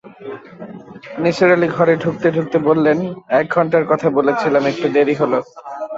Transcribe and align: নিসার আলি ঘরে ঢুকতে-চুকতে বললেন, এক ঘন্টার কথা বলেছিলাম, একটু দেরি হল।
নিসার 1.21 1.49
আলি 1.51 1.67
ঘরে 1.67 1.93
ঢুকতে-চুকতে 1.95 2.57
বললেন, 2.59 2.97
এক 3.31 3.45
ঘন্টার 3.55 3.83
কথা 3.85 4.07
বলেছিলাম, 4.09 4.63
একটু 4.65 4.87
দেরি 4.89 5.15
হল। 5.15 5.33